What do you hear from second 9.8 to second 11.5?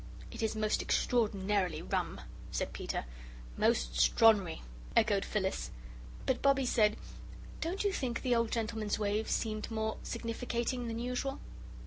significating than usual?"